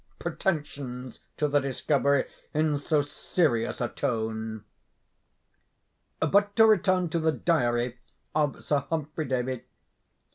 [0.17, 4.63] pretensions to the discovery, in so serious a tone.
[6.19, 7.99] But to return to the 'Diary'
[8.33, 9.61] of Sir Humphrey Davy.